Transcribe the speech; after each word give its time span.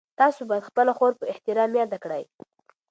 تاسو 0.19 0.41
باید 0.49 0.67
خپله 0.69 0.91
خور 0.97 1.11
په 1.19 1.25
احترام 1.33 1.71
یاده 1.79 1.97
کړئ. 2.03 2.23